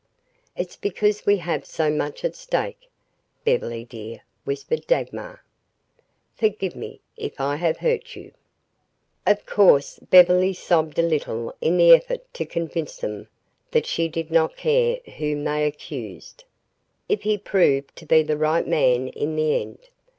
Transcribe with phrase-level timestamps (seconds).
[0.57, 2.89] "It's because we have so much at stake,
[3.45, 5.43] Beverly, dear," whispered Dagmar.
[6.35, 8.31] "Forgive me if I have hurt you."
[9.27, 13.27] Of course, Beverly sobbed a little in the effort to convince them
[13.69, 16.45] that she did not care whom they accused,
[17.07, 19.89] if he proved to be the right man in the end.